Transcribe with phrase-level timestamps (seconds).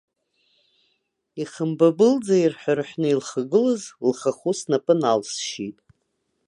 [1.41, 5.77] Ихымбабылӡа ирҳәы-рҳәны илхагылаз лхахәы снапы налсшьит.